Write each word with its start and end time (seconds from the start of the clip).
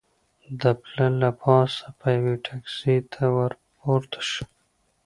د 0.61 0.63
پله 0.81 1.07
له 1.21 1.29
پاسه 1.41 1.85
به 1.99 2.07
یوې 2.17 2.35
ټکسي 2.45 2.95
ته 3.13 3.23
ور 3.35 3.51
پورته 3.79 4.21
شو. 4.29 4.45